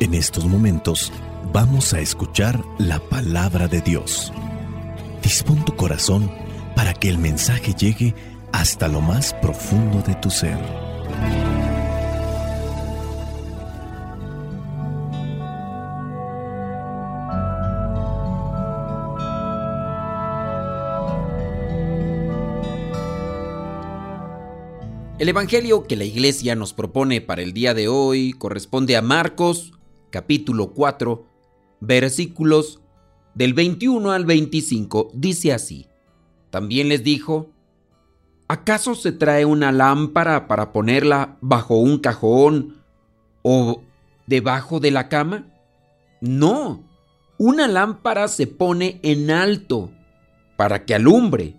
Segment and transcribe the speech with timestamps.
[0.00, 1.12] En estos momentos
[1.52, 4.32] vamos a escuchar la palabra de Dios.
[5.22, 6.32] Dispón tu corazón
[6.74, 8.14] para que el mensaje llegue
[8.50, 10.56] hasta lo más profundo de tu ser.
[25.18, 29.74] El Evangelio que la Iglesia nos propone para el día de hoy corresponde a Marcos
[30.10, 31.26] capítulo 4
[31.80, 32.80] versículos
[33.34, 35.10] del 21 al 25.
[35.14, 35.86] Dice así,
[36.50, 37.50] también les dijo,
[38.48, 42.82] ¿acaso se trae una lámpara para ponerla bajo un cajón
[43.42, 43.82] o
[44.26, 45.46] debajo de la cama?
[46.20, 46.84] No,
[47.38, 49.90] una lámpara se pone en alto
[50.56, 51.56] para que alumbre.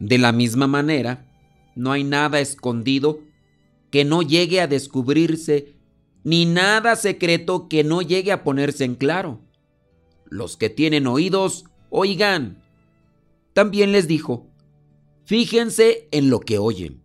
[0.00, 1.26] De la misma manera,
[1.74, 3.20] no hay nada escondido
[3.90, 5.74] que no llegue a descubrirse,
[6.24, 9.40] ni nada secreto que no llegue a ponerse en claro.
[10.26, 12.62] Los que tienen oídos, oigan.
[13.52, 14.46] También les dijo,
[15.24, 17.02] fíjense en lo que oyen.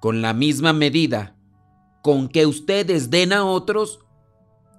[0.00, 1.36] Con la misma medida
[2.02, 4.00] con que ustedes den a otros,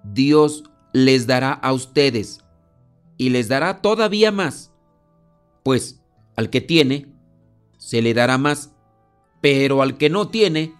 [0.04, 2.44] Dios les dará a ustedes
[3.18, 4.72] y les dará todavía más.
[5.64, 6.02] Pues
[6.36, 7.14] al que tiene,
[7.78, 8.72] se le dará más
[9.42, 10.74] pero al que no tiene,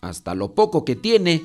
[0.00, 1.44] hasta lo poco que tiene,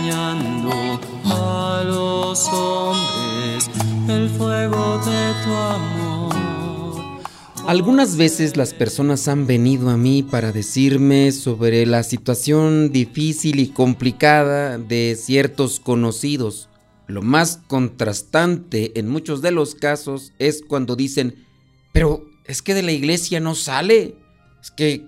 [7.67, 13.67] Algunas veces las personas han venido a mí para decirme sobre la situación difícil y
[13.67, 16.69] complicada de ciertos conocidos.
[17.07, 21.35] Lo más contrastante en muchos de los casos es cuando dicen,
[21.91, 24.15] pero es que de la iglesia no sale,
[24.61, 25.05] es que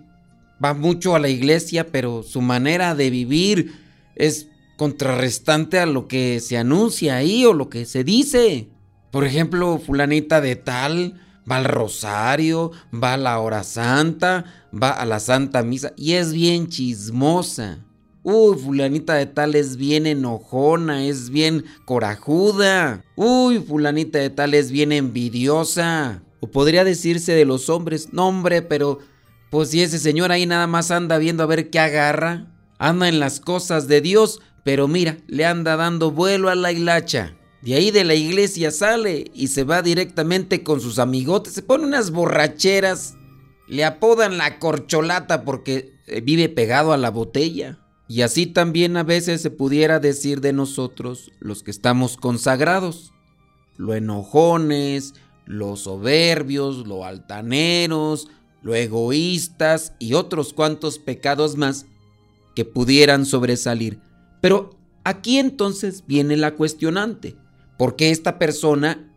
[0.64, 3.74] va mucho a la iglesia, pero su manera de vivir
[4.16, 4.48] es
[4.84, 8.68] contrarrestante a lo que se anuncia ahí o lo que se dice.
[9.14, 15.06] Por ejemplo, fulanita de tal va al rosario, va a la hora santa, va a
[15.06, 17.80] la santa misa y es bien chismosa.
[18.24, 23.06] Uy, fulanita de tal es bien enojona, es bien corajuda.
[23.16, 26.24] Uy, fulanita de tal es bien envidiosa.
[26.42, 29.00] O podría decirse de los hombres, no hombre, pero
[29.50, 32.50] pues si ese señor ahí nada más anda viendo a ver qué agarra
[32.84, 37.36] anda en las cosas de Dios, pero mira, le anda dando vuelo a la hilacha.
[37.62, 41.86] De ahí de la iglesia sale y se va directamente con sus amigotes, se pone
[41.86, 43.16] unas borracheras,
[43.68, 47.80] le apodan la corcholata porque eh, vive pegado a la botella.
[48.10, 53.14] Y así también a veces se pudiera decir de nosotros, los que estamos consagrados,
[53.78, 55.14] lo enojones,
[55.46, 58.28] los soberbios, lo altaneros,
[58.62, 61.86] lo egoístas y otros cuantos pecados más
[62.56, 64.00] que pudieran sobresalir.
[64.44, 64.72] Pero
[65.06, 67.38] aquí entonces viene la cuestionante.
[67.78, 69.10] ¿Por qué esta persona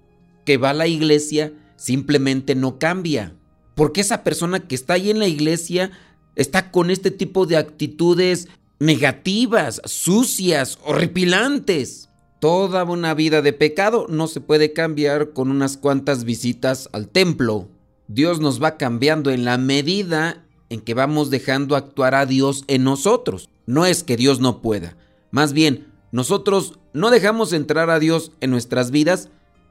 [0.44, 3.34] que va a la iglesia simplemente no cambia?
[3.74, 5.90] ¿Por qué esa persona que está ahí en la iglesia
[6.36, 8.46] está con este tipo de actitudes
[8.78, 12.08] negativas, sucias, horripilantes?
[12.38, 17.68] Toda una vida de pecado no se puede cambiar con unas cuantas visitas al templo.
[18.06, 22.84] Dios nos va cambiando en la medida en que vamos dejando actuar a Dios en
[22.84, 23.50] nosotros.
[23.66, 24.96] No es que Dios no pueda.
[25.36, 29.28] Más bien, nosotros no dejamos entrar a Dios en nuestras vidas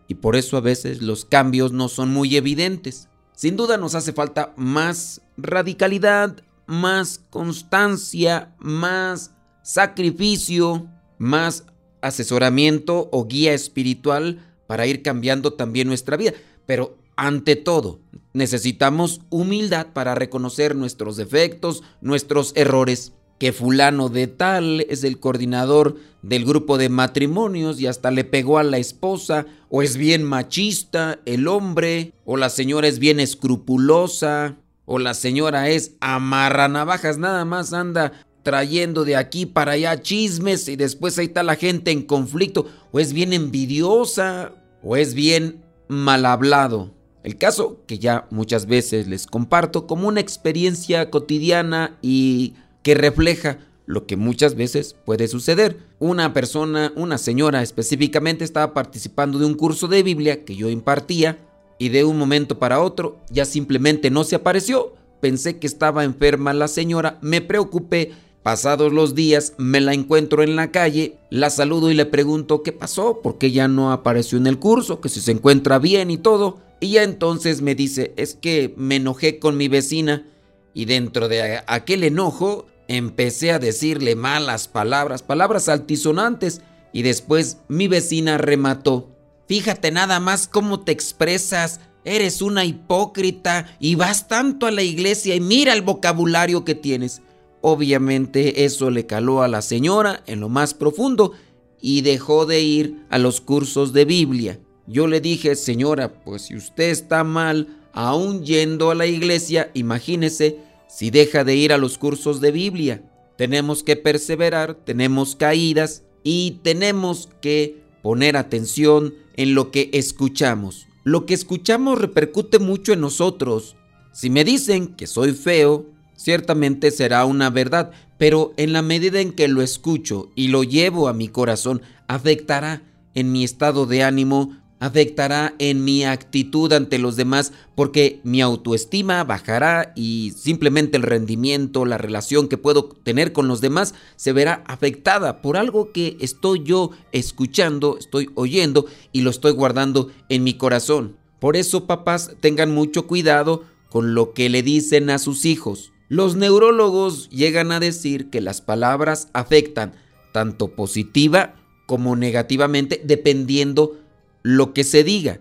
[0.07, 3.09] y por eso a veces los cambios no son muy evidentes.
[3.35, 9.31] Sin duda nos hace falta más radicalidad, más constancia, más
[9.63, 11.65] sacrificio, más
[11.99, 16.33] asesoramiento o guía espiritual para ir cambiando también nuestra vida.
[16.67, 18.01] Pero ante todo,
[18.33, 23.13] necesitamos humildad para reconocer nuestros defectos, nuestros errores.
[23.37, 28.57] Que fulano de tal es el coordinador del grupo de matrimonios y hasta le pegó
[28.57, 34.57] a la esposa, o es bien machista el hombre, o la señora es bien escrupulosa,
[34.85, 40.67] o la señora es amarra navajas, nada más anda trayendo de aquí para allá chismes
[40.67, 44.53] y después ahí está la gente en conflicto, o es bien envidiosa,
[44.83, 46.93] o es bien mal hablado.
[47.23, 52.53] El caso que ya muchas veces les comparto como una experiencia cotidiana y
[52.85, 55.79] que refleja lo que muchas veces puede suceder.
[55.97, 61.39] Una persona, una señora específicamente, estaba participando de un curso de Biblia que yo impartía
[61.79, 64.93] y de un momento para otro ya simplemente no se apareció.
[65.19, 68.11] Pensé que estaba enferma la señora, me preocupé.
[68.43, 72.71] Pasados los días me la encuentro en la calle, la saludo y le pregunto qué
[72.71, 76.19] pasó, por qué ya no apareció en el curso, que si se encuentra bien y
[76.19, 76.59] todo.
[76.79, 80.27] Y ya entonces me dice, es que me enojé con mi vecina
[80.75, 86.61] y dentro de aquel enojo empecé a decirle malas palabras, palabras altisonantes
[86.93, 89.09] y después mi vecina remató.
[89.47, 95.35] Fíjate nada más cómo te expresas, eres una hipócrita y vas tanto a la iglesia
[95.35, 97.21] y mira el vocabulario que tienes.
[97.61, 101.33] Obviamente eso le caló a la señora en lo más profundo
[101.81, 104.59] y dejó de ir a los cursos de Biblia.
[104.87, 110.59] Yo le dije, señora, pues si usted está mal, aún yendo a la iglesia, imagínese
[110.87, 113.03] si deja de ir a los cursos de Biblia.
[113.37, 120.87] Tenemos que perseverar, tenemos caídas y tenemos que poner atención en lo que escuchamos.
[121.03, 123.75] Lo que escuchamos repercute mucho en nosotros.
[124.11, 125.85] Si me dicen que soy feo,
[126.15, 131.07] ciertamente será una verdad, pero en la medida en que lo escucho y lo llevo
[131.07, 132.81] a mi corazón, afectará
[133.13, 139.23] en mi estado de ánimo, afectará en mi actitud ante los demás porque mi autoestima
[139.23, 144.63] bajará y simplemente el rendimiento, la relación que puedo tener con los demás se verá
[144.67, 150.53] afectada por algo que estoy yo escuchando, estoy oyendo y lo estoy guardando en mi
[150.53, 151.17] corazón.
[151.39, 155.91] Por eso papás tengan mucho cuidado con lo que le dicen a sus hijos.
[156.09, 159.93] Los neurólogos llegan a decir que las palabras afectan
[160.31, 161.55] tanto positiva
[161.87, 163.99] como negativamente dependiendo
[164.45, 165.39] lo que se diga.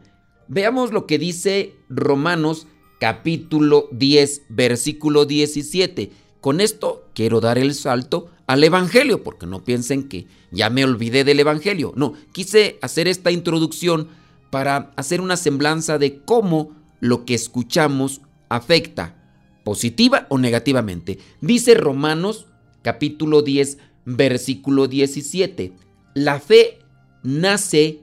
[0.49, 2.67] Veamos lo que dice Romanos
[2.99, 6.11] capítulo 10, versículo 17.
[6.41, 11.23] Con esto quiero dar el salto al Evangelio, porque no piensen que ya me olvidé
[11.23, 11.93] del Evangelio.
[11.97, 14.09] No, quise hacer esta introducción
[14.49, 19.17] para hacer una semblanza de cómo lo que escuchamos afecta,
[19.65, 21.19] positiva o negativamente.
[21.43, 22.47] Dice Romanos
[22.81, 23.77] capítulo 10,
[24.07, 25.75] versículo 17.
[26.15, 26.79] La fe
[27.23, 28.01] nace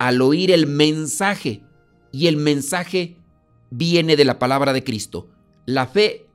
[0.00, 1.62] al oír el mensaje.
[2.10, 3.16] Y el mensaje
[3.70, 5.28] viene de la palabra de Cristo.
[5.66, 6.26] La fe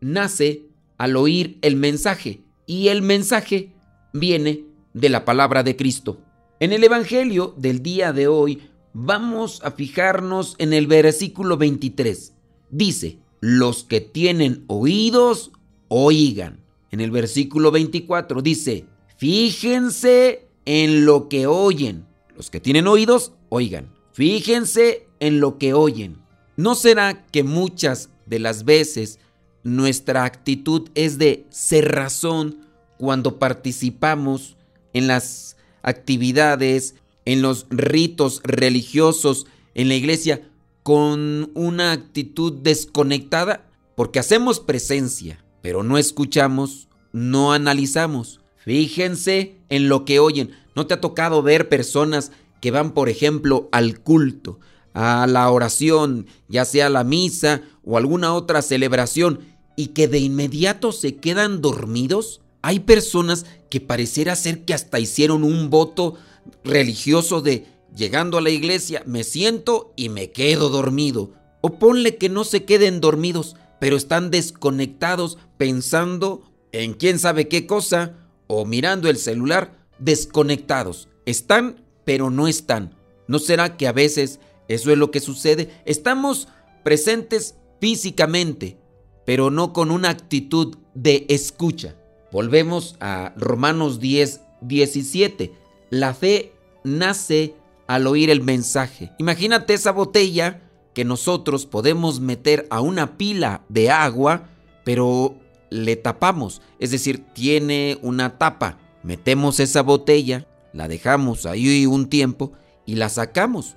[0.00, 0.62] nace
[0.96, 2.40] al oír el mensaje.
[2.64, 3.72] Y el mensaje
[4.12, 6.22] viene de la palabra de Cristo.
[6.60, 8.62] En el Evangelio del día de hoy
[8.94, 12.34] vamos a fijarnos en el versículo 23.
[12.70, 15.50] Dice, los que tienen oídos,
[15.88, 16.60] oigan.
[16.92, 18.86] En el versículo 24 dice,
[19.16, 22.07] fíjense en lo que oyen.
[22.38, 23.92] Los que tienen oídos, oigan.
[24.12, 26.18] Fíjense en lo que oyen.
[26.56, 29.18] ¿No será que muchas de las veces
[29.64, 32.60] nuestra actitud es de ser razón
[32.96, 34.56] cuando participamos
[34.92, 36.94] en las actividades,
[37.24, 40.48] en los ritos religiosos, en la iglesia,
[40.84, 43.68] con una actitud desconectada?
[43.96, 48.40] Porque hacemos presencia, pero no escuchamos, no analizamos.
[48.58, 50.50] Fíjense en lo que oyen.
[50.74, 54.58] ¿No te ha tocado ver personas que van, por ejemplo, al culto,
[54.94, 59.40] a la oración, ya sea la misa o alguna otra celebración,
[59.76, 62.40] y que de inmediato se quedan dormidos?
[62.62, 66.16] Hay personas que pareciera ser que hasta hicieron un voto
[66.64, 71.32] religioso de llegando a la iglesia, me siento y me quedo dormido.
[71.60, 77.66] O ponle que no se queden dormidos, pero están desconectados pensando en quién sabe qué
[77.66, 78.14] cosa
[78.48, 81.08] o mirando el celular desconectados.
[81.26, 82.96] Están, pero no están.
[83.28, 85.70] ¿No será que a veces eso es lo que sucede?
[85.84, 86.48] Estamos
[86.82, 88.78] presentes físicamente,
[89.24, 91.94] pero no con una actitud de escucha.
[92.32, 95.52] Volvemos a Romanos 10, 17.
[95.90, 96.52] La fe
[96.84, 97.54] nace
[97.86, 99.12] al oír el mensaje.
[99.18, 100.62] Imagínate esa botella
[100.94, 104.48] que nosotros podemos meter a una pila de agua,
[104.84, 105.38] pero
[105.70, 108.78] le tapamos, es decir, tiene una tapa.
[109.02, 112.52] Metemos esa botella, la dejamos ahí un tiempo
[112.86, 113.74] y la sacamos.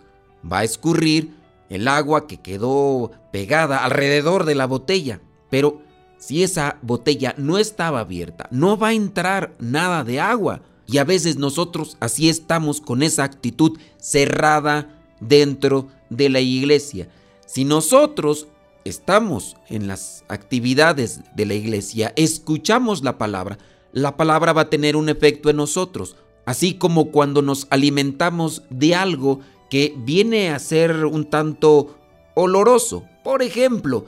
[0.50, 1.36] Va a escurrir
[1.70, 5.22] el agua que quedó pegada alrededor de la botella.
[5.50, 5.82] Pero
[6.18, 10.62] si esa botella no estaba abierta, no va a entrar nada de agua.
[10.88, 17.10] Y a veces nosotros así estamos con esa actitud cerrada dentro de la iglesia.
[17.46, 18.48] Si nosotros
[18.86, 23.58] estamos en las actividades de la iglesia, escuchamos la palabra,
[23.94, 26.16] la palabra va a tener un efecto en nosotros.
[26.46, 31.98] Así como cuando nos alimentamos de algo que viene a ser un tanto
[32.36, 33.06] oloroso.
[33.24, 34.06] Por ejemplo,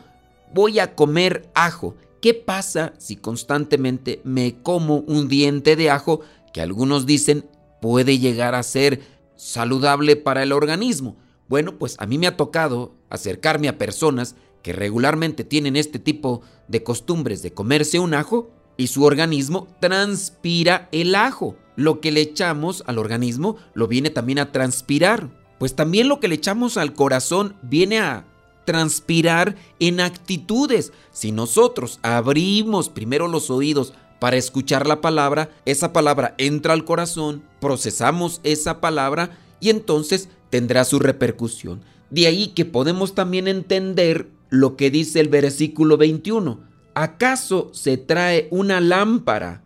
[0.54, 1.96] voy a comer ajo.
[2.22, 6.22] ¿Qué pasa si constantemente me como un diente de ajo
[6.54, 7.46] que algunos dicen
[7.82, 9.02] puede llegar a ser
[9.36, 11.18] saludable para el organismo?
[11.48, 16.42] Bueno, pues a mí me ha tocado acercarme a personas que regularmente tienen este tipo
[16.68, 21.56] de costumbres de comerse un ajo y su organismo transpira el ajo.
[21.76, 25.30] Lo que le echamos al organismo lo viene también a transpirar.
[25.60, 28.26] Pues también lo que le echamos al corazón viene a
[28.66, 30.94] transpirar en actitudes.
[31.12, 37.44] Si nosotros abrimos primero los oídos para escuchar la palabra, esa palabra entra al corazón,
[37.60, 41.82] procesamos esa palabra y entonces tendrá su repercusión.
[42.10, 46.60] De ahí que podemos también entender lo que dice el versículo 21.
[46.94, 49.64] ¿Acaso se trae una lámpara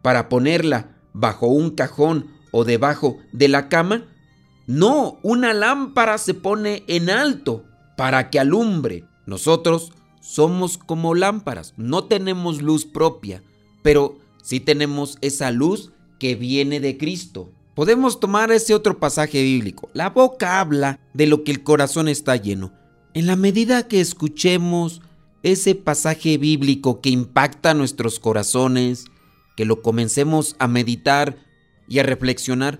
[0.00, 4.06] para ponerla bajo un cajón o debajo de la cama?
[4.66, 7.66] No, una lámpara se pone en alto
[7.98, 9.04] para que alumbre.
[9.26, 9.92] Nosotros
[10.22, 13.42] somos como lámparas, no tenemos luz propia,
[13.82, 17.52] pero sí tenemos esa luz que viene de Cristo.
[17.74, 19.90] Podemos tomar ese otro pasaje bíblico.
[19.92, 22.79] La boca habla de lo que el corazón está lleno.
[23.12, 25.02] En la medida que escuchemos
[25.42, 29.06] ese pasaje bíblico que impacta nuestros corazones,
[29.56, 31.36] que lo comencemos a meditar
[31.88, 32.78] y a reflexionar,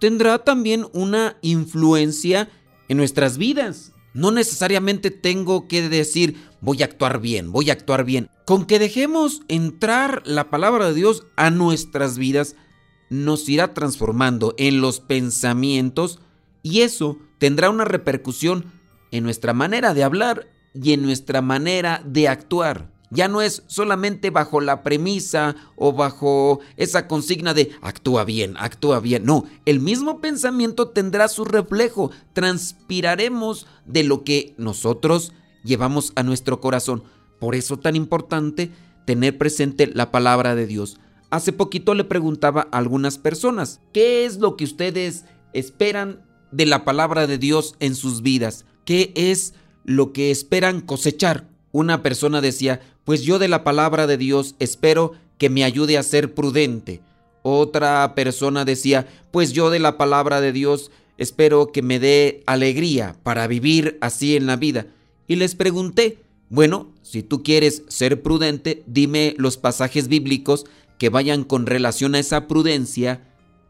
[0.00, 2.48] tendrá también una influencia
[2.88, 3.92] en nuestras vidas.
[4.14, 8.30] No necesariamente tengo que decir voy a actuar bien, voy a actuar bien.
[8.46, 12.56] Con que dejemos entrar la palabra de Dios a nuestras vidas,
[13.10, 16.20] nos irá transformando en los pensamientos
[16.62, 18.77] y eso tendrá una repercusión
[19.10, 22.90] en nuestra manera de hablar y en nuestra manera de actuar.
[23.10, 29.00] Ya no es solamente bajo la premisa o bajo esa consigna de actúa bien, actúa
[29.00, 29.24] bien.
[29.24, 32.10] No, el mismo pensamiento tendrá su reflejo.
[32.34, 35.32] Transpiraremos de lo que nosotros
[35.64, 37.02] llevamos a nuestro corazón.
[37.40, 38.70] Por eso tan importante
[39.06, 40.98] tener presente la palabra de Dios.
[41.30, 45.24] Hace poquito le preguntaba a algunas personas, ¿qué es lo que ustedes
[45.54, 46.22] esperan
[46.52, 48.66] de la palabra de Dios en sus vidas?
[48.88, 49.52] ¿Qué es
[49.84, 51.46] lo que esperan cosechar?
[51.72, 56.02] Una persona decía, pues yo de la palabra de Dios espero que me ayude a
[56.02, 57.02] ser prudente.
[57.42, 63.14] Otra persona decía, pues yo de la palabra de Dios espero que me dé alegría
[63.24, 64.86] para vivir así en la vida.
[65.26, 70.64] Y les pregunté, bueno, si tú quieres ser prudente, dime los pasajes bíblicos
[70.98, 73.20] que vayan con relación a esa prudencia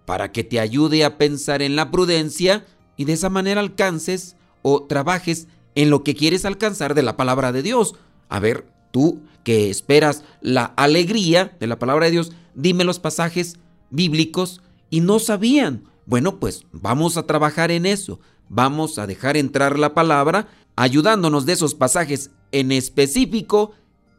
[0.06, 2.64] para que te ayude a pensar en la prudencia
[2.96, 7.53] y de esa manera alcances o trabajes en lo que quieres alcanzar de la palabra
[7.53, 7.95] de Dios.
[8.29, 13.57] A ver, Tú que esperas la alegría de la palabra de Dios, dime los pasajes
[13.91, 14.61] bíblicos
[14.91, 15.85] y no sabían.
[16.07, 18.21] Bueno, pues vamos a trabajar en eso.
[18.49, 23.73] Vamos a dejar entrar la palabra ayudándonos de esos pasajes en específico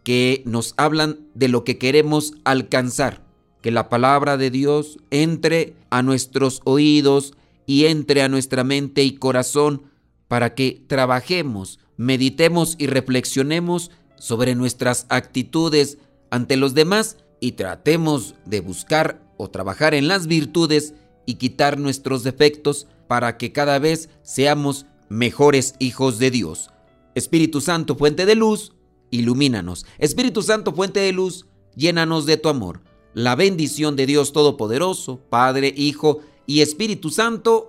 [0.03, 3.23] que nos hablan de lo que queremos alcanzar.
[3.61, 7.33] Que la palabra de Dios entre a nuestros oídos
[7.65, 9.83] y entre a nuestra mente y corazón
[10.29, 15.97] para que trabajemos, meditemos y reflexionemos sobre nuestras actitudes
[16.29, 20.93] ante los demás y tratemos de buscar o trabajar en las virtudes
[21.25, 26.69] y quitar nuestros defectos para que cada vez seamos mejores hijos de Dios.
[27.15, 28.73] Espíritu Santo, fuente de luz,
[29.09, 29.85] ilumínanos.
[29.97, 32.81] Espíritu Santo, fuente de luz, llénanos de tu amor.
[33.15, 37.68] La bendición de Dios Todopoderoso, Padre, Hijo y Espíritu Santo,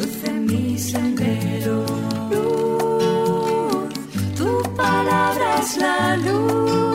[0.00, 1.18] Luce mi cerón,
[4.34, 6.89] tu palabra es la luz.